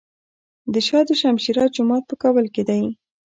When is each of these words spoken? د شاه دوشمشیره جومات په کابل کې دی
د 0.73 0.75
شاه 0.87 1.03
دوشمشیره 1.09 1.63
جومات 1.75 2.03
په 2.07 2.15
کابل 2.23 2.45
کې 2.53 2.63
دی 2.69 2.83